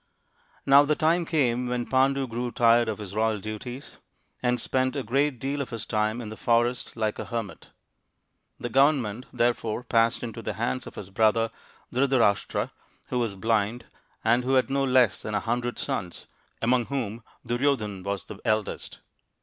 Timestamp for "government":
8.69-9.27